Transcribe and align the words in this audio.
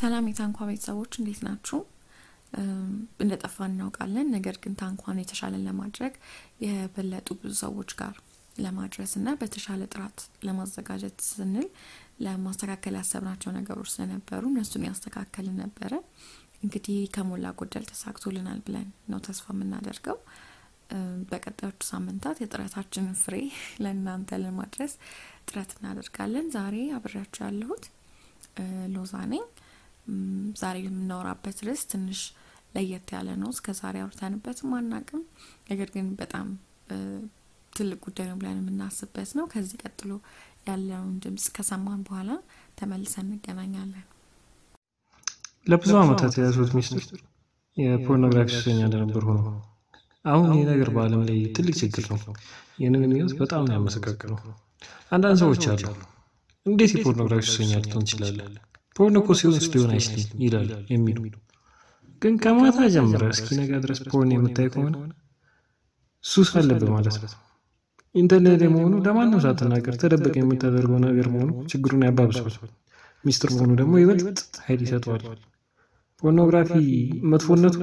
ሰላም 0.00 0.28
የታንኳ 0.28 0.58
ቤተሰቦች 0.68 1.12
እንዴት 1.20 1.40
ናችሁ? 1.46 1.78
እንደ 3.22 3.32
ጠፋን 3.42 3.72
እናውቃለን። 3.74 4.28
ነገር 4.34 4.56
ግን 4.62 4.72
ታንኳን 4.80 5.18
የተሻለን 5.20 5.62
ለማድረግ 5.68 6.12
የበለጡ 6.64 7.28
ብዙ 7.40 7.52
ሰዎች 7.62 7.90
ጋር 8.00 8.14
ለማድረስ 8.58 9.12
እና 9.18 9.28
በተሻለ 9.40 9.82
ጥራት 9.92 10.16
ለማዘጋጀት 10.46 11.18
ስንል 11.28 11.68
ለማስተካከል 12.26 12.94
ያሰብናቸው 13.00 13.50
ነገሮች 13.58 13.90
ስለነበሩ 13.94 14.42
እነሱን 14.52 14.86
ያስተካከልን 14.88 15.56
ነበረ። 15.64 15.92
እንግዲህ 16.62 16.98
ከሞላ 17.14 17.46
ጎደል 17.60 17.84
ተሳክቶልናል 17.90 18.58
ብለን 18.66 18.88
ነው 19.12 19.20
ተስፋ 19.26 19.46
የምናደርገው። 19.54 20.18
በቀጣዮቹ 21.30 21.80
ሳምንታት 21.90 22.38
የጥረታችንን 22.42 23.16
ፍሬ 23.22 23.34
ለእናንተ 23.84 24.40
ለማድረስ 24.44 24.94
ጥረት 25.48 25.72
እናደርጋለን። 25.78 26.46
ዛሬ 26.56 26.76
አብሬያቸው 26.96 27.42
ያለሁት 27.48 27.84
ሎዛ 28.94 29.14
ነኝ። 29.32 29.44
ዛሬ 30.60 30.76
የምናወራበት 30.84 31.58
ርዕስ 31.66 31.82
ትንሽ 31.90 32.20
ለየት 32.74 33.08
ያለ 33.14 33.28
ነው። 33.40 33.48
እስከ 33.54 33.72
ዛሬ 33.78 33.96
አውርተንበትም 34.02 34.74
አናቅም። 34.78 35.22
ነገር 35.70 35.88
ግን 35.94 36.06
በጣም 36.20 36.46
ትልቅ 37.72 37.98
ጉዳይ 38.04 38.26
ነው 38.30 38.36
ብለን 38.40 38.60
የምናስብበት 38.60 39.30
ነው። 39.38 39.44
ከዚህ 39.52 39.78
ቀጥሎ 39.84 40.10
ያለውን 40.66 41.12
ድምጽ 41.24 41.46
ከሰማን 41.56 42.00
በኋላ 42.06 42.30
ተመልሰን 42.78 43.26
እንገናኛለን። 43.28 44.06
ለብዙ 45.66 45.92
ዓመታት 46.02 46.34
የያዙት 46.38 46.72
ሚስጥር 46.76 47.02
የፖርኖግራፊ 47.76 48.48
ሱሰኛ 48.56 48.80
እንደነበር 48.86 49.24
ሆኖ 49.28 49.42
አሁን 50.24 50.48
ይህ 50.52 50.64
ነገር 50.70 50.88
በዓለም 50.94 51.22
ላይ 51.28 51.38
ትልቅ 51.56 51.74
ችግር 51.82 52.04
ነው። 52.12 52.34
ይህንን 52.80 53.04
ህይወት 53.06 53.32
በጣም 53.40 53.62
ነው 53.66 53.74
ያመሰቃቅለው። 53.76 54.38
አንዳንድ 55.12 55.38
ሰዎች 55.42 55.64
አሉ 55.72 55.84
እንዴት 56.66 56.92
የፖርኖግራፊ 56.94 57.44
ሱሰኛ 57.48 57.72
ልትሆን 57.78 58.04
ትችላለህ? 58.06 58.48
porn 58.96 59.16
እኮ 59.22 59.36
ሱስ 59.40 59.72
ሊሆን 59.74 59.92
አይችልም 59.94 60.40
ይላሉ 60.44 60.70
የሚሉ 60.90 61.18
ግን 62.22 62.34
ከማታ 62.42 62.78
ጀምረ 62.94 63.22
እስኪነጋ 63.34 63.72
ድረስ 63.84 64.00
porn 64.08 64.32
የምታይ 64.34 64.68
ከሆነ 64.72 64.94
ሱስ 66.24 66.50
አለብህ 66.58 66.90
ማለት 66.96 67.16
ነው። 67.22 67.30
ኢንተርኔት 68.14 68.62
መሆኑ 68.74 68.94
ለማንም 69.04 69.40
ሳትናገር 69.44 69.94
ተደብቀህ 70.02 70.34
የምታደርገው 70.40 70.98
ነገር 71.04 71.26
መሆኑ 71.34 71.50
ችግሩን 71.70 72.02
ያባብሰዋል። 72.06 72.56
ሚስጥር 73.24 73.50
መሆኑ 73.54 73.70
ደግሞ 73.80 73.94
ይበልጥ 74.02 74.38
ኃይል 74.64 74.80
ይሰጠዋል። 74.86 75.22
ፖርኖግራፊ 76.22 76.72
መጥፎነቱ 77.32 77.76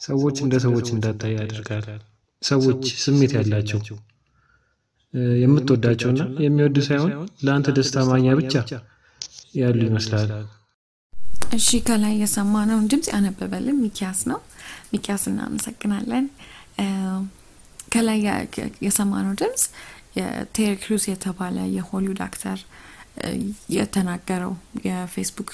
ሰዎች 0.00 0.36
እንደ 0.44 0.54
ሰዎች 0.66 0.86
እንዳታይ 0.94 1.34
ያደርጋል። 1.38 1.86
ሰዎች 2.42 2.84
ስሜት 3.02 3.32
ያላቸው 3.38 3.80
የምትወዳቸውና 5.42 6.22
የሚወዱ 6.44 6.76
ሳይሆን 6.88 7.12
ለአንተ 7.46 7.68
ደስታ 7.78 8.04
ማግኛ 8.08 8.34
ብቻ 8.40 8.54
ያሉ 9.54 9.78
ይመስላል። 9.86 10.30
እሺ 11.56 11.68
ከላይ 11.86 12.14
የሰማነውን 12.22 12.88
ድምጽ 12.90 13.08
ያነበበልን 13.14 13.78
ሚኪያስ 13.84 14.20
ነው። 14.30 14.40
ሚኪያስ 14.92 15.22
እናመሰግናለን። 15.30 16.26
ከላይ 17.92 18.20
የሰማነው 18.86 19.32
ድምጽ 19.40 19.62
የቴሪ 20.18 20.72
ክሩዝ 20.82 21.04
የተባለ 21.10 21.56
የሆሊውድ 21.76 22.20
actor 22.26 22.60
የተናገረው 23.74 24.52
የፌስቡክ 24.86 25.50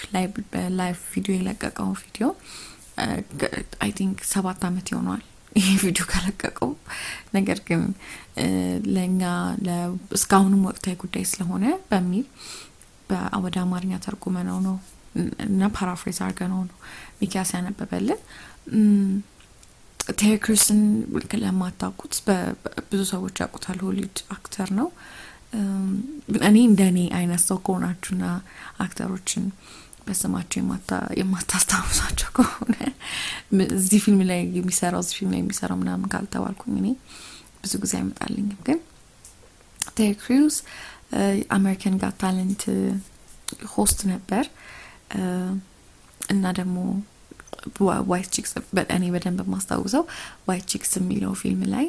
live 0.79 0.99
ቪዲዮ 1.13 1.33
የለቀቀው 1.37 1.89
ቪዲዮ 2.03 2.27
I 3.85 3.91
think 3.99 4.19
ሰባት 4.33 4.61
ዓመት 4.69 4.87
ይሆነዋል 4.93 5.25
ይህ 5.59 5.75
ቪዲዮ 5.83 6.05
ከለቀቀው። 6.11 6.71
ነገር 7.37 7.59
ግን 7.69 7.83
ለእኛ 8.95 9.23
እስካሁንም 10.17 10.63
ወቅታዊ 10.69 10.95
ጉዳይ 11.03 11.25
ስለሆነ 11.31 11.65
በሚል 11.91 12.27
ወደ 13.45 13.57
አማርኛ 13.65 13.95
ተርጉመነው 14.05 14.59
ነው 14.67 14.77
እና 15.45 15.69
paraphrase 15.77 16.19
አድርገነው 16.25 16.61
ነው 16.65 16.77
ሚኪያስ 17.21 17.51
ያነበበልን። 17.57 18.21
ቴሪ 20.15 20.33
ክሩስን 20.43 20.81
ለማታውቁት 21.43 22.15
ብዙ 22.91 23.01
ሰዎች 23.13 23.37
ያውቁታል። 23.43 23.79
ሆሊውድ 23.87 24.19
actor 24.37 24.69
ነው። 24.79 24.89
እኔ 26.49 26.57
እንደ 26.69 26.81
እኔ 26.91 26.99
አይነት 27.19 27.43
ሰው 27.49 27.59
ከሆናችሁና 27.67 28.25
actor 28.85 29.12
ኦችን 29.12 29.45
በስማቸው 30.07 30.59
የማታስታውሳቸው 31.21 32.31
ከሆነ 32.37 32.75
እዚህ 33.77 34.01
ፊልም 34.05 34.21
ላይ 34.31 34.41
የሚሰራው 34.59 35.01
እዚህ 35.05 35.17
ፊልም 35.19 35.33
ላይ 35.35 35.41
የሚሰራው 35.43 35.79
ምናምን 35.81 36.11
ካልተባልኩኝ 36.13 36.75
እኔ 36.83 36.89
ብዙ 37.63 37.73
ጊዜ 37.83 37.93
አይመጣልኝም። 37.99 38.61
ግን 38.67 38.79
ቴሪ 39.97 40.13
ክሩዝ 40.23 40.57
America's 41.57 41.97
Got 42.03 42.17
Talent 42.23 42.63
host 43.75 43.99
ነበር 44.13 44.45
እና 46.35 46.45
ደግሞ 46.59 46.77
White 48.11 48.29
Chicks 48.35 48.53
እኔ 48.97 49.05
በደንብ 49.15 49.41
የማስታውሰው 49.45 50.03
White 50.49 50.67
Chicks 50.73 50.93
የሚለው 50.99 51.33
ፊልም 51.41 51.63
ላይ 51.75 51.87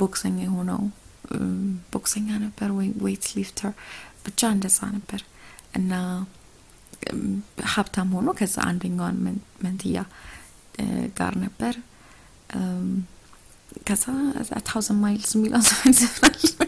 ቦክሰኛ 0.00 0.38
የሆነው 0.46 0.80
ቦክሰኛ 1.94 2.28
ነበር 2.44 2.68
ወይ 2.78 2.88
weight 3.04 3.26
lifter 3.36 3.72
ብቻ 4.26 4.50
እንደዛ 4.56 4.78
ነበር 4.96 5.20
እና 5.78 5.92
ሀብታም 7.72 8.10
ሆኖ 8.16 8.28
ከዛ 8.38 8.56
አንደኛዋን 8.70 9.18
መንትያ 9.64 9.98
ጋር 11.18 11.34
ነበር። 11.44 11.74
ከዛ 13.88 14.04
Thousand 14.68 15.00
Miles 15.02 15.32
የሚለው 15.36 15.62
ዘፈን 15.68 15.94
ዘፍናል። 16.00 16.67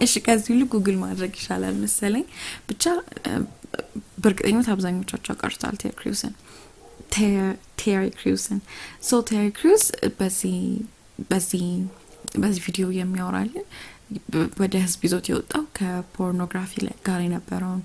እሺ 0.00 0.12
ከዚህ 0.26 0.50
ሁሉ 0.52 0.62
ጉግል 0.72 0.96
ማድረግ 1.02 1.32
ይሻላል 1.38 1.76
መሰለኝ። 1.82 2.24
ብቻ 2.68 2.84
በእርግጠኝነት 4.22 4.68
አብዛኞቻችሁ 4.74 5.34
ቀርቷል 5.40 5.74
ቴሪ 5.80 5.92
ክሩዝን 5.98 6.34
ቴሪ 7.80 8.04
ክሩዝን 8.18 8.60
so 9.02 9.20
ቴሪ 9.28 9.46
ክሩዝ 9.58 9.84
በዚህ 10.18 10.56
በዚህ 11.30 11.64
በዚህ 12.36 12.60
ቪዲዮ 12.66 12.86
የሚያወራልን 12.96 13.66
ወደ 14.60 14.74
ህዝብ 14.84 15.00
ይዞት 15.06 15.26
የወጣው 15.30 15.64
ከፖርኖግራፊ 15.78 16.72
ጋር 17.08 17.20
የነበረውን 17.24 17.82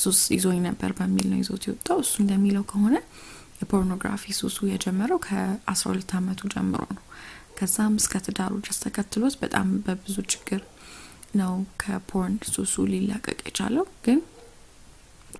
ሱስ 0.00 0.20
ይዞኝ 0.36 0.58
ነበር 0.68 0.90
በሚል 0.98 1.26
ነው 1.32 1.38
ይዞት 1.42 1.64
የወጣው። 1.68 1.98
እሱ 2.04 2.14
እንደሚለው 2.24 2.64
ከሆነ 2.70 2.96
የፖርኖግራፊ 3.60 4.24
ሱሱ 4.38 4.58
የጀመረው 4.70 5.18
ከአስራ 5.26 5.86
ሁለት 5.92 6.10
አመቱ 6.18 6.40
ጀምሮ 6.54 6.82
ነው። 6.96 7.04
ከዛም 7.58 7.94
እስከ 8.00 8.14
ትዳሩ 8.26 8.52
ድረስ 8.64 8.78
ተከትሎት 8.82 9.34
በጣም 9.42 9.68
በብዙ 9.84 10.16
ችግር 10.32 10.60
ነው 11.34 11.52
ከ 11.82 11.99
porn 11.99 12.34
ሱሱ 12.52 12.74
ሊላቀቅ 12.92 13.38
የቻለው። 13.46 13.86
ግን 14.04 14.18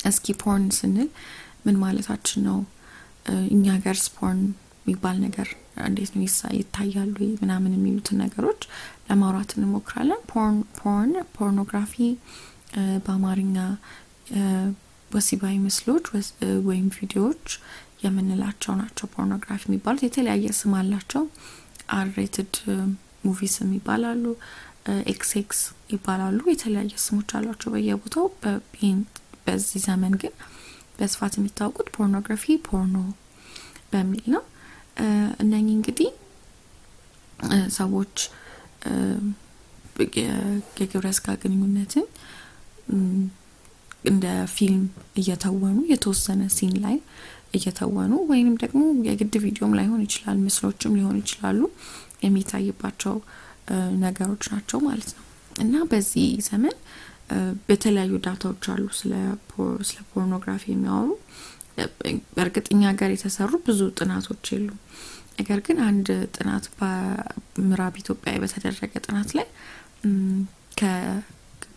እስኪ 0.06 0.34
porn 0.42 0.66
ስንል 0.78 1.08
ምን 1.66 1.76
ማለታችን 1.82 2.42
ነው? 2.48 2.58
እኛ 3.50 3.64
ሀገር 3.76 3.96
porn 4.16 4.40
የሚባል 4.82 5.16
ነገር 5.24 5.48
እንዴት 5.86 6.10
ነው 6.14 6.22
ይታያሉ 6.58 7.14
ምናምን 7.40 7.72
የሚሉትን 7.76 8.20
ነገሮች 8.24 8.60
ለማውራት 9.08 9.50
እንሞክራለን። 9.56 10.20
porn 10.80 11.14
pornography 11.36 11.94
በአማርኛ 13.04 13.56
ወሲባዊ 15.10 15.54
ምስሎች 15.66 16.06
ወይም 16.68 16.86
ቪዲዮዎች 16.96 17.48
የምንላቸው 18.04 18.72
ናቸው። 18.80 19.06
ፖርኖግራፊ 19.14 19.62
የሚባሉት 19.68 20.02
የተለያየ 20.06 20.48
ስም 20.58 20.72
አላቸው። 20.80 21.22
R-rated 21.96 22.54
movies 23.24 23.54
ይባላሉ፣ 23.76 24.24
ኤክስኤክስ 25.06 25.60
ይባላሉ። 25.92 26.40
የተለያየ 26.50 26.92
ስሞች 27.04 27.30
አሏቸው 27.38 27.70
በየቦታው። 27.74 28.26
በዚህ 29.46 29.80
ዘመን 29.86 30.14
ግን 30.22 30.34
በስፋት 30.98 31.34
የሚታወቁት 31.38 31.88
ፖርኖግራፊ 31.96 32.44
ፖርኖ 32.66 32.96
በሚል 33.92 34.24
ነው። 34.34 34.44
እነኚህ 35.42 35.74
እንግዲህ 35.78 36.10
ሰዎች 37.76 38.16
የግብረ 40.78 41.06
ስጋ 41.16 41.34
ግንኙነትን 41.42 42.06
እንደ 44.10 44.24
ፊልም 44.54 44.82
እየተወኑ 45.20 45.78
የተወሰነ 45.92 46.42
ሲን 46.56 46.74
ላይ 46.84 46.96
እየተወኑ 47.56 48.12
ወይንም 48.30 48.54
ደግሞ 48.62 48.80
የግድ 49.06 49.34
ቪዲዮም 49.44 49.72
ላይሆን 49.78 50.02
ይችላል፣ 50.06 50.38
ምስሎችም 50.44 50.96
ሊሆኑ 50.98 51.16
ይችላሉ 51.22 51.60
የሚታይባቸው 52.24 53.14
ነገሮች 54.04 54.44
ናቸው 54.52 54.78
ማለት 54.86 55.10
ነው። 55.16 55.22
እና 55.56 55.76
በዚህ 55.90 56.26
ዘመን 56.48 56.74
በተለያዩ 57.68 58.14
data 58.24 58.44
ዎች 58.44 58.64
አሉ 58.72 58.84
ስለ 58.98 59.12
ፖርኖግራፊ 60.10 60.64
የሚያወሩ 60.72 61.10
በእርግጥ 62.36 62.66
እኛ 62.74 62.82
ሀገር 62.90 63.10
የተሰሩ 63.14 63.52
ብዙ 63.66 63.80
ጥናቶች 63.98 64.44
የሉም። 64.54 64.78
ነገር 65.38 65.58
ግን 65.66 65.78
አንድ 65.86 66.06
ጥናት 66.36 66.66
በምዕራብ 66.76 67.94
ኢትዮጵያ 68.02 68.34
በተደረገ 68.42 68.92
ጥናት 69.06 69.30
ላይ 69.38 69.46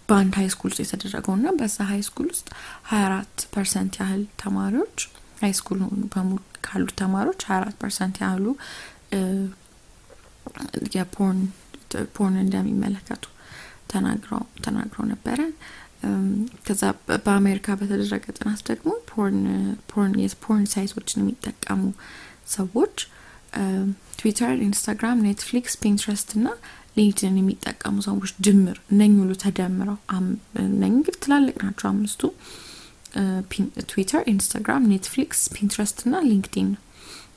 በአንድ 0.09 0.33
high 0.37 0.47
school 0.53 0.71
ውስጥ 0.73 0.81
የተደረገው 0.85 1.33
እና 1.37 1.49
በዛ 1.57 1.77
high 1.89 2.01
school 2.07 2.27
ውስጥ 2.33 2.47
ሀያ 2.89 3.01
አራት 3.07 3.35
percent 3.53 3.95
ያህል 4.01 4.21
ተማሪዎች 4.41 4.97
high 5.41 5.53
school 5.59 5.79
በሙሉ 6.13 6.37
ካሉት 6.67 6.93
ተማሪዎች 7.01 7.41
ሀያ 7.47 7.57
አራት 7.59 7.75
percent 7.83 8.15
ያህሉ 8.23 8.45
የ 10.95 11.11
porn 11.11 11.41
porn 12.15 12.37
እንደሚመለከቱ 12.43 13.23
ተናግረው 14.63 15.05
ነበረ። 15.11 15.39
ከዛ 16.65 16.81
በአሜሪካ 17.23 17.67
በተደረገ 17.79 18.25
ጥናት 18.37 18.59
ደግሞ 18.69 18.91
porn 20.41 20.65
site 20.73 20.92
ኦችን 20.92 21.21
የሚጠቀሙ 21.23 21.81
ሰዎች 22.53 22.95
ትዊተር፣ 24.19 24.53
ኢንስታግራም፣ 24.65 25.23
ኔትፍሊክስ፣ 25.27 25.73
ፒንትረስት 25.83 26.29
እና 26.37 26.47
ሊንክድን 26.97 27.35
የሚጠቀሙ 27.39 27.95
ሰዎች 28.07 28.31
ድምር 28.45 28.77
እነኚህ 28.93 29.13
ሁሉ 29.21 29.33
ተደምረው 29.43 29.97
እነኚህ 30.63 30.93
እንግዲህ 30.93 31.19
ትላልቅ 31.25 31.55
ናቸው 31.63 31.87
አምስቱ 31.91 32.21
ትዊተር፣ 33.89 34.23
ኢንስታግራም፣ 34.33 34.87
ኔትፍሊክስ፣ 34.91 35.41
ፒንትረስት 35.55 35.99
እና 36.05 36.15
ሊንክዲን 36.27 36.69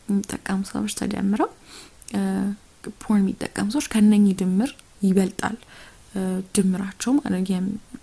የሚጠቀሙ 0.08 0.60
ሰዎች 0.72 0.92
ተደምረው 1.00 1.50
porn 3.00 3.22
የሚጠቀሙ 3.22 3.66
ሰዎች 3.74 3.86
ከነኚህ 3.92 4.34
ድምር 4.40 4.70
ይበልጣል 5.02 5.56
ድምራቸው 6.56 7.12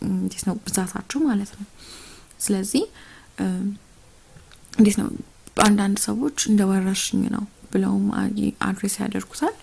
እንዴት 0.10 0.44
ነው 0.48 0.56
ብዛታቸው 0.66 1.20
ማለት 1.26 1.52
ነው። 1.58 1.68
ስለዚህ 2.40 2.84
እንዴት 4.74 4.98
ነው 5.02 5.10
አንዳንድ 5.62 5.98
ሰዎች 6.08 6.38
እንደ 6.50 6.62
ወረርሽኝ 6.70 7.22
ነው 7.36 7.44
ብለውም 7.72 8.06
address 8.68 8.96
ያደርጉታል። 9.02 9.56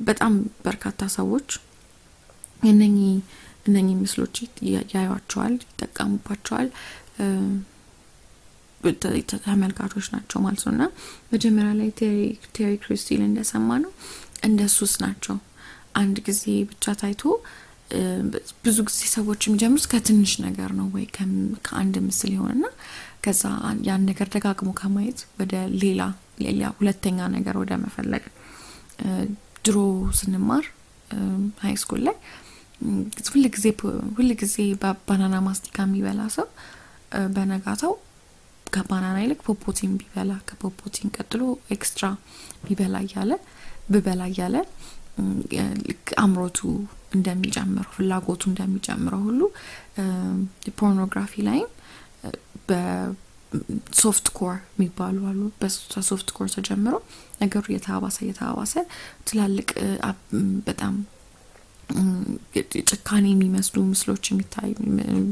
በጣም 0.00 0.32
በርካታ 0.64 1.00
ሰዎች 1.16 1.48
እነኚህ 2.64 3.14
እነኚህ 3.66 3.96
ምስሎች 4.02 4.36
ያዩቸዋል፣ 4.94 5.54
ይጠቀሙባቸዋል። 5.64 6.68
ተመልካቾች 9.44 10.06
ናቸው 10.14 10.38
ማለት 10.44 10.62
ነው 10.66 10.72
እና 10.74 10.84
መጀመሪያ 11.32 11.70
ላይ 11.78 11.88
ቴሪ 12.52 12.70
ክሩስ 12.82 13.02
ሲል 13.08 13.22
እንደሰማ 13.26 13.78
ነው 13.84 13.92
እንደ 14.42 14.60
ሱስ 14.76 14.92
ናቸው። 15.04 15.36
አንድ 16.00 16.16
ጊዜ 16.26 16.42
ብቻ 16.70 16.94
ታይቶ 17.00 17.22
ብዙ 18.64 18.76
ጊዜ 18.88 19.00
ሰዎች 19.14 19.40
የሚጀምሩት 19.46 19.86
ከትንሽ 19.92 20.32
ነገር 20.46 20.70
ነው 20.78 20.86
ወይ 20.94 21.04
ከአንድ 21.66 21.94
ምስል 22.08 22.32
ይሆንና 22.36 22.66
ከዛ 23.24 23.42
ያን 23.88 24.02
ነገር 24.10 24.26
ደጋግሞ 24.34 24.70
ከማየት 24.80 25.20
ወደ 25.40 25.54
ሌላ 25.82 26.02
ሌላ 26.44 26.64
ሁለተኛ 26.78 27.28
ነገር 27.36 27.54
ወደ 27.62 27.72
መፈለግ 27.84 28.24
ድሮ 29.66 29.78
ስንማር 30.18 30.66
high 31.62 31.74
school 31.82 32.02
ላይ 32.08 32.16
ሁልጊዜ 33.30 33.64
ሁልጊዜ 34.18 34.56
ባናና 35.06 35.36
ማስቲካ 35.48 35.86
የሚበላ 35.86 36.22
ሰው 36.36 36.46
በነጋታው 37.34 37.94
ከባናና 38.66 39.16
ይልቅ 39.22 39.40
ፖፖቲን 39.48 39.92
ቢበላ 40.00 40.32
ከፖፖቲን 40.48 41.12
ቀጥሎ 41.16 41.42
ኤክስትራ 41.76 42.06
ቢበላ 42.66 42.96
እያለ 43.06 43.32
ቢበላ 43.88 44.22
እያለ 44.30 44.56
አምሮቱ 46.22 46.58
እንደሚጨምረው 47.16 47.90
ፍላጎቱ 47.94 48.42
እንደሚጨምረው 48.50 49.22
ሁሉ 49.28 49.40
ፖርኖግራፊ 50.80 51.42
ላይም 51.48 51.70
በ 52.68 53.21
soft 53.21 54.26
core 54.38 54.56
የሚባሉ 54.74 55.18
አሉ። 55.30 55.40
በ 55.60 55.83
soft 55.83 56.28
core 56.36 56.48
ተጀምሮ 56.56 56.94
ነገሩ 57.42 57.64
እየተባባሰ 57.70 58.16
እየተባባሰ 58.24 58.74
ትላልቅ 59.28 59.70
በጣም 60.68 60.96
ጭካኔ 62.88 63.26
የሚመስሉ 63.30 63.76
ምስሎች 63.92 64.24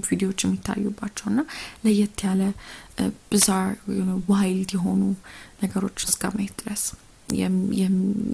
ቪዲዮዎች 0.06 0.40
የሚታዩባቸው 0.44 1.26
እና 1.32 1.40
ለየት 1.84 2.20
ያለ 2.26 2.42
bizarre 3.32 3.68
wild 4.30 4.70
የሆኑ 4.76 5.02
ነገሮች 5.62 5.98
እስከ 6.08 6.30
ማየት 6.36 6.54
ድረስ 6.62 6.84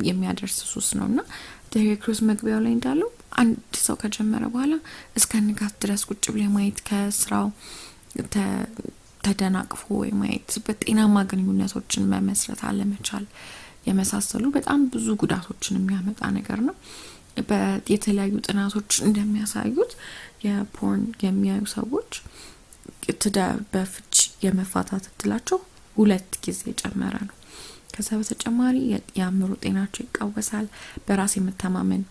የሚያደርስ 0.08 0.56
ሱስ 0.70 0.88
ነው 0.98 1.06
እና 1.10 1.20
ቴሪ 1.72 1.88
ክሩዝ 2.02 2.18
መግቢያው 2.30 2.60
ላይ 2.64 2.72
እንዳለው 2.76 3.08
አንድ 3.42 3.58
ሰው 3.84 3.96
ከጀመረ 4.00 4.44
በኋላ 4.54 4.74
እስከ 5.18 5.40
ንጋት 5.46 5.74
ድረስ 5.84 6.02
ቁጭ 6.10 6.24
ብሎ 6.34 6.42
ማየት 6.56 6.80
ከስራው 6.88 7.46
ተደናቅፎ 9.20 9.82
ወይ 10.00 10.10
በጤናማ 10.66 11.16
ግንኙነቶችን 11.30 12.08
መመስረት 12.12 12.60
አለመቻል 12.68 13.24
የመሳሰሉ 13.88 14.44
በጣም 14.56 14.80
ብዙ 14.92 15.06
ጉዳቶችን 15.22 15.78
የሚያመጣ 15.78 16.20
ነገር 16.36 16.58
ነው። 16.68 16.74
የተለያዩ 17.92 18.34
ጥናቶች 18.46 18.90
እንደሚያሳዩት 19.06 19.92
የፖርን 20.44 21.04
የሚያዩ 21.24 21.62
ሰዎች 21.74 22.10
ትዳር 23.22 23.56
በፍች 23.72 24.14
የመፋታት 24.44 25.04
እድላቸው 25.10 25.58
ሁለት 25.96 26.30
ጊዜ 26.44 26.60
የጨመረ 26.70 27.16
ነው። 27.28 27.36
ከዛ 27.94 28.08
በተጨማሪ 28.20 28.76
የአእምሮ 29.18 29.50
ጤናቸው 29.62 30.02
ይቃወሳል። 30.06 30.66
በራስ 31.06 31.34
የመተማመን 31.38 32.02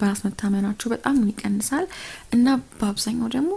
በራስ 0.00 0.20
መታመናቸው 0.26 0.88
በጣም 0.92 1.16
ይቀንሳል 1.30 1.86
እና 2.36 2.46
በአብዛኛው 2.78 3.28
ደግሞ 3.34 3.52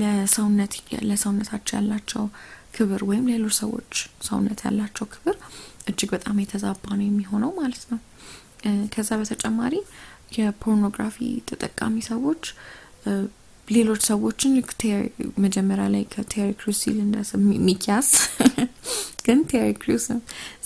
ለሰውነት 0.00 0.72
ለሰውነታቸው 1.10 1.74
ያላቸው 1.78 2.24
ክብር 2.74 3.02
ወይም 3.08 3.24
ሌሎች 3.30 3.54
ሰዎች 3.60 3.92
ሰውነት 4.26 4.60
ያላቸው 4.66 5.06
ክብር 5.12 5.36
እጅግ 5.90 6.10
በጣም 6.14 6.36
የተዛባ 6.42 6.84
ነው 6.98 7.06
የሚሆነው 7.06 7.50
ማለት 7.60 7.84
ነው። 7.92 8.00
ከዛ 8.94 9.10
በተጨማሪ 9.20 9.74
የፖርኖግራፊ 10.36 11.16
ተጠቃሚ 11.48 11.96
ሰዎች 12.10 12.44
ሌሎች 13.68 14.02
ሰዎችን 14.10 14.52
መጀመሪያ 15.44 15.86
ላይ 15.94 16.02
ከቴሪ 16.12 16.48
ክሩዝ 16.58 16.76
ሲል 16.82 16.98
ሚኪያስ 17.64 18.08
ግን 19.26 19.38
ቴሪ 19.50 19.68
ክሩዝ 19.78 20.06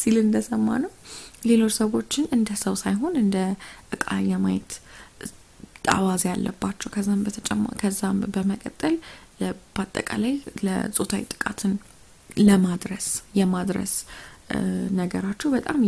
ሲል 0.01 0.17
እንደሰማ 0.23 0.69
ነው 0.85 0.93
ሌሎች 1.49 1.75
ሰዎችን 1.81 2.25
እንደ 2.37 2.51
ሰው 2.63 2.75
ሳይሆን 2.81 3.15
እንደ 3.21 3.37
እቃ 3.95 4.07
የማየት 4.31 4.73
አባዜ 5.93 6.25
ያለባቸው 6.31 6.89
ከዛም 6.95 7.21
በተጨማ 7.27 7.65
ከዛም 7.81 8.19
በመቀጠል 8.35 8.95
በአጠቃላይ 9.75 10.35
ለጾታዊ 10.67 11.23
ጥቃትን 11.33 11.73
ለማድረስ 12.43 13.07
የማድረስ 13.39 13.93
ነገራቸው 15.01 15.49
በጣም 15.57 15.79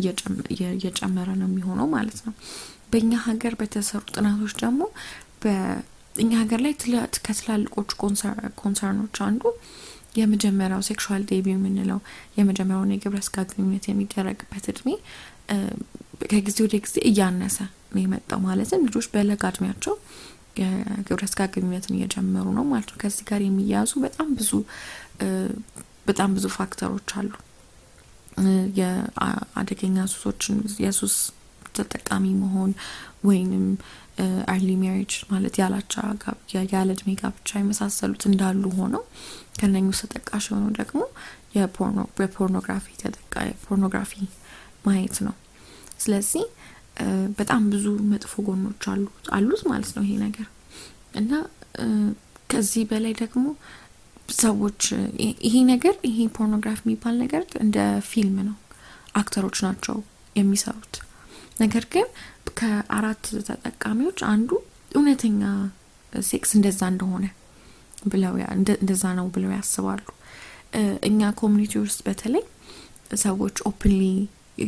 እየጨመረ 0.75 1.29
ነው 1.41 1.49
የሚሆነው 1.51 1.87
ማለት 1.95 2.19
ነው። 2.27 2.35
በእኛ 2.93 3.13
ሀገር 3.27 3.53
በተሰሩ 3.61 4.03
ጥናቶች 4.15 4.55
ደግሞ 4.63 4.83
በእኛ 5.43 6.31
ሀገር 6.43 6.61
ላይ 6.65 6.73
ከትላልቆቹ 7.27 7.91
concern 8.62 8.98
ኦች 8.98 9.19
አንዱ 9.29 9.43
የመጀመሪያው 10.14 10.82
sexual 10.87 11.23
debut 11.29 11.47
የምንለው 11.53 11.99
የመጀመሪያውን 12.38 12.91
የግብረ 12.94 13.20
ስጋ 13.26 13.44
ግንኙነት 13.50 13.85
የሚደረግበት 13.91 14.67
እድሜ 14.73 14.88
ከጊዜ 16.32 16.59
ወደ 16.64 16.76
ጊዜ 16.85 16.97
እያነሰ 17.11 17.56
ነው 17.93 18.00
የመጣው። 18.03 18.41
ማለትም 18.44 18.85
ልጆች 18.87 19.06
በለጋ 19.14 19.43
እድሜያቸው 19.53 19.94
የግብረ 20.61 21.23
ስጋ 21.32 21.43
ግንኙነትን 21.53 21.94
እየጀመሩ 21.99 22.47
ነው 22.59 22.64
ማለት 22.70 22.88
ነው። 22.93 22.99
ከዚህ 23.03 23.25
ጋር 23.31 23.41
የሚያያዙ 23.44 23.93
በጣም 24.05 24.29
ብዙ 24.41 24.50
በጣም 26.06 26.31
ብዙ 26.37 26.47
ፋክተሮች 26.56 27.11
አሉ። 27.19 27.33
የአደገኛ 28.78 29.97
ሱሶችን 30.12 30.57
የሱስ 30.85 31.16
ተጠቃሚ 31.76 32.25
መሆን 32.40 32.71
ወይንም 33.25 33.64
አርሊ 34.52 34.71
ሜሪጅ 34.81 35.12
ማለት 35.31 35.54
ያላቻ 35.61 35.95
ያለ 36.73 36.88
እድሜ 36.97 37.11
ጋብቻ 37.21 37.50
የመሳሰሉት 37.61 38.23
እንዳሉ 38.31 38.64
ሆነው 38.78 39.02
ከነኙ 39.59 39.88
ተጠቃሽ 40.00 40.47
የሆነው 40.50 40.73
ደግሞ 40.81 41.00
የፖርኖግራፊ 42.19 42.87
ተጠቃ 43.02 43.35
ፖርኖግራፊ 43.64 44.12
ማየት 44.87 45.16
ነው። 45.26 45.35
ስለዚህ 46.04 46.45
በጣም 47.38 47.62
ብዙ 47.73 47.85
መጥፎ 48.11 48.33
ጎኖች 48.47 48.83
አሉት 49.37 49.62
ማለት 49.71 49.90
ነው 49.97 50.02
ይሄ 50.07 50.14
ነገር 50.26 50.49
እና 51.16 51.33
ከዚህ 52.50 52.83
በላይ 52.90 53.14
ደግሞ 53.21 53.45
ሰዎች 54.40 54.83
ይሄ 55.47 55.54
ነገር 55.71 55.95
ይሄ 56.09 56.19
ፖርኖግራፊ 56.37 56.81
የሚባል 56.85 57.14
ነገር 57.23 57.42
እንደ 57.61 57.78
ፊልም 58.11 58.37
ነው። 58.49 58.57
አክተሮች 59.14 59.59
ናቸው 59.66 59.97
የሚሰሩት። 60.37 60.95
ነገር 61.61 61.85
ግን 61.92 62.07
ከአራት 62.62 63.25
ተጠቃሚዎች 63.47 64.19
አንዱ 64.33 64.50
እውነተኛ 64.90 65.42
ሴክስ 66.12 66.50
እንደዛ 66.59 66.81
እንደሆነ 66.92 67.25
ብለው 68.04 68.35
እንደዛ 68.81 69.04
ነው 69.19 69.26
ብለው 69.35 69.50
ያስባሉ። 69.57 70.02
እኛ 71.09 71.31
community 71.40 71.73
ውስጥ 71.85 72.00
በተለይ 72.07 72.45
ሰዎች 73.23 73.57
openly 73.71 74.02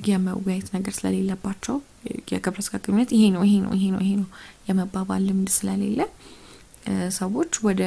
የመወያየት 0.08 0.68
ነገር 0.76 0.92
ስለሌለባቸው 0.98 1.76
የግብረ 2.30 2.60
ስጋ 2.66 2.78
ግንኙነት 2.84 3.10
ይሄ 3.16 3.24
ነው 3.34 3.42
ይሄ 3.46 3.54
ነው 3.64 3.72
ይሄ 3.76 3.84
ነው 3.94 4.00
ይሄ 4.04 4.12
ነው 4.20 4.28
የመባባል 4.68 5.22
ልምድ 5.28 5.50
ስለሌለ 5.56 6.00
ሰዎች 7.18 7.52
ወደ 7.64 7.82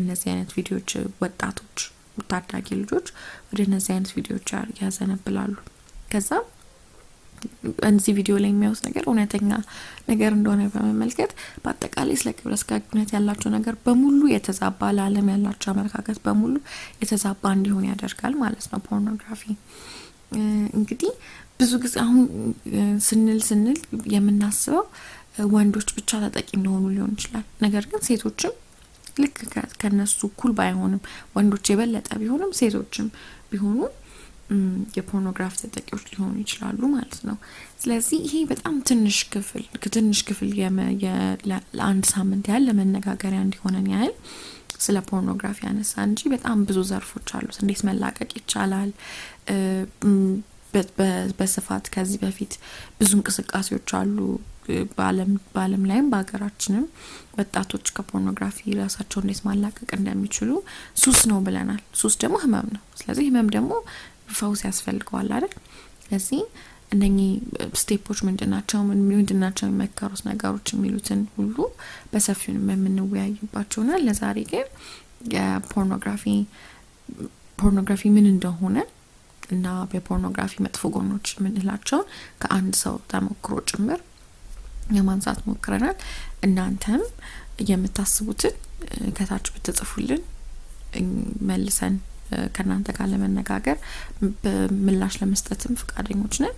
እነዚህ 0.00 0.28
አይነት 0.32 0.50
ቪዲዮዎች 0.56 0.90
ወጣቶች 1.22 1.78
ታዳጊ 2.30 2.66
ልጆች 2.82 3.06
ወደ 3.50 3.60
እነዚህ 3.68 3.90
አይነት 3.94 4.10
ቪዲዮዎች 4.16 4.48
ያዘነብላሉ። 4.82 5.54
ከዛ 6.12 6.30
እዚህ 7.88 8.12
ቪዲዮ 8.18 8.34
ላይ 8.42 8.50
የሚያዩት 8.52 8.80
ነገር 8.86 9.04
እውነተኛ 9.08 9.50
ነገር 10.08 10.30
እንደሆነ 10.36 10.62
በመመልከት 10.74 11.30
በአጠቃላይ 11.64 12.16
ስለ 12.20 12.30
ግብረ 12.38 12.56
ስጋ 12.62 12.78
ግንኙነት 12.82 13.12
ያላቸው 13.16 13.50
ነገር 13.56 13.76
በሙሉ 13.84 14.20
የተዛባ 14.34 14.90
ለዓለም 14.96 15.28
ያላቸው 15.34 15.70
አመለካከት 15.74 16.18
በሙሉ 16.26 16.54
የተዛባ 17.02 17.52
እንዲሆን 17.56 17.86
ያደርጋል 17.90 18.36
ማለት 18.42 18.66
ነው 18.72 18.82
ፖርኖግራፊ። 18.88 19.42
እንግዲህ 20.78 21.12
ብዙ 21.60 21.72
ጊዜ 21.82 21.94
አሁን 22.04 22.20
ስንል 23.06 23.40
ስንል 23.48 23.78
የምናስበው 24.14 24.84
ወንዶች 25.52 25.88
ብቻ 25.96 26.10
ተጠቂ 26.24 26.48
እንደሆኑ 26.58 26.84
ሊሆን 26.94 27.12
ይችላል። 27.16 27.44
ነገር 27.62 27.84
ግን 27.90 28.02
ሴቶችም 28.08 28.52
ልክ 29.18 29.36
ከነሱ 29.80 30.18
እኩል 30.28 30.52
ባይሆንም 30.58 31.02
ወንዶች 31.36 31.66
የበለጠ 31.72 32.08
ቢሆንም 32.20 32.52
ሴቶችም 32.60 33.08
ቢሆኑ 33.52 33.78
የፖርኖግራፊ 34.96 35.54
ተጠቂዎች 35.62 36.04
ሊሆኑ 36.10 36.34
ይችላሉ 36.42 36.80
ማለት 36.94 37.20
ነው። 37.28 37.36
ስለዚህ 37.82 38.18
ይሄ 38.26 38.42
በጣም 38.52 38.74
ትንሽ 38.88 39.18
ክፍል 39.32 39.64
ትንሽ 39.96 40.20
ክፍል 40.28 40.50
ለአንድ 41.74 42.04
ሳምንት 42.12 42.44
ያህል 42.50 42.64
ለመነጋገሪያ 42.68 43.40
እንዲሆነን 43.46 43.88
ያህል 43.94 44.14
ስለ 44.84 44.98
ፖርኖግራፊ 45.08 45.58
ያነሳ 45.66 45.92
እንጂ 46.06 46.20
በጣም 46.32 46.58
ብዙ 46.68 46.78
ዘርፎች 46.88 47.28
አሉት። 47.36 47.58
እንዴት 47.62 47.82
መላቀቅ 47.88 48.30
ይቻላል? 48.38 48.90
በስፋት 51.38 51.84
ከዚህ 51.94 52.18
በፊት 52.22 52.52
ብዙ 52.98 53.10
እንቅስቃሴዎች 53.18 53.90
አሉ። 53.98 54.16
በዓለም 54.92 55.82
ላይም 55.88 56.06
በሀገራችንም 56.12 56.84
ወጣቶች 57.38 57.86
ከፖርኖግራፊ 57.96 58.58
ራሳቸው 58.78 59.18
እንዴት 59.22 59.40
ማላቀቅ 59.46 59.88
እንደሚችሉ 59.98 60.50
ሱስ 61.02 61.20
ነው 61.30 61.38
ብለናል። 61.46 61.82
ሱስ 62.00 62.14
ደግሞ 62.22 62.36
ህመም 62.44 62.68
ነው። 62.74 62.82
ስለዚህ 63.00 63.24
ህመም 63.28 63.48
ደግሞ 63.56 63.72
ፈውስ 64.28 64.60
ያስፈልገዋል 64.66 65.28
አይደል? 65.36 65.54
ስለዚህ 66.04 66.40
እነኚህ 66.94 67.30
step 67.80 67.99
ኦች 67.99 68.18
ምንድናቸው? 68.26 68.80
ምንድናቸው 69.10 69.64
የሚመከሩት 69.66 70.22
ነገሮች 70.28 70.66
የሚሉትን 70.74 71.20
ሁሉ 71.36 71.56
በሰፊው 72.12 72.52
የምንወያይባቸውና 72.70 73.92
ለዛሬ 74.04 74.38
ግን 74.52 74.66
የ 75.34 75.48
pornography 75.48 76.24
pornography 77.58 78.02
ምን 78.14 78.26
እንደሆነ 78.30 78.76
እና 79.50 79.66
በፖርኖግራፊ 79.90 80.54
መጥፎ 80.64 80.90
ጎኖች 80.94 81.26
የምንላቸውን 81.34 82.06
ከአንድ 82.42 82.74
ሰው 82.82 82.94
ተሞክሮ 83.10 83.56
ጭምር 83.70 84.00
የማንሳት 84.94 85.40
ሞክረናል። 85.48 85.96
እናንተም 86.46 87.02
የምታስቡትን 87.68 88.54
ከታች 89.16 89.46
ብትጽፉልን 89.54 90.22
መልሰን 91.48 91.94
ከእናንተ 92.54 92.88
ጋር 92.96 93.06
ለመነጋገር 93.12 93.76
ምላሽ 94.86 95.14
ለመስጠትም 95.20 95.74
ፈቃደኞች 95.82 96.36
ነን። 96.42 96.54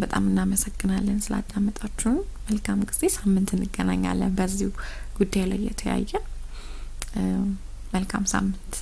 በጣም 0.00 0.24
እናመሰግናለን 0.30 1.18
ስላዳመጣችሁን። 1.24 2.16
መልካም 2.48 2.80
ጊዜ። 2.88 3.02
ሳምንት 3.16 3.50
እንገናኛለን 3.56 4.32
በዚሁ 4.38 4.70
ጉዳይ 5.18 5.44
ላይ 5.50 5.60
የተያየ 5.68 6.12
መልካም 7.94 8.24
ሳምንት 8.32 8.72